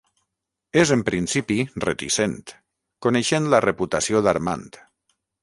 És 0.83 0.93
en 0.95 1.03
principi 1.09 1.57
reticent, 1.85 2.33
coneixent 3.07 3.51
la 3.57 3.61
reputació 3.67 4.25
d'Armand. 4.29 4.83